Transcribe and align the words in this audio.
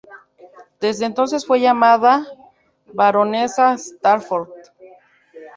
Desde 0.79 1.05
entonces 1.05 1.45
fue 1.45 1.61
llamada 1.61 2.25
Baronesa 2.91 3.73
Stafford. 3.75 4.49